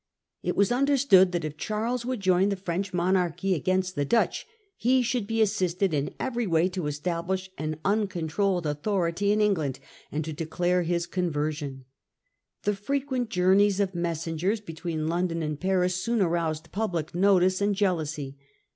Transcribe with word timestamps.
It 0.41 0.55
was 0.55 0.71
understood 0.71 1.31
that 1.31 1.45
if 1.45 1.57
Charles 1.57 2.05
would 2.05 2.21
join 2.21 2.49
the 2.49 2.55
French 2.55 2.91
monarch 2.91 3.43
against 3.43 3.93
the 3.93 4.03
Dutch 4.03 4.47
he 4.75 5.03
should 5.03 5.27
be 5.27 5.43
assisted 5.43 5.93
in 5.93 6.15
every 6.19 6.47
way 6.47 6.69
to 6.69 6.87
establish 6.87 7.51
an 7.59 7.79
uncontrolled 7.85 8.65
authority 8.65 9.31
in 9.31 9.39
England, 9.41 9.79
and 10.11 10.25
to 10.25 10.33
declare 10.33 10.81
his 10.81 11.05
con 11.05 11.29
version. 11.29 11.85
The 12.63 12.73
frequent 12.73 13.29
journeys 13.29 13.79
of 13.79 13.93
messengers 13.93 14.59
between 14.59 15.07
London 15.07 15.43
and 15.43 15.59
Paris 15.59 15.93
soon 15.93 16.19
aroused 16.19 16.71
public 16.71 17.13
notice 17.13 17.61
and 17.61 17.75
jealousy. 17.75 18.39